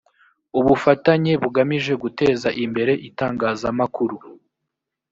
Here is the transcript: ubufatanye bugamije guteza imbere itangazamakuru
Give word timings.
ubufatanye 0.59 1.31
bugamije 1.41 1.93
guteza 2.03 2.49
imbere 2.63 2.93
itangazamakuru 3.09 4.17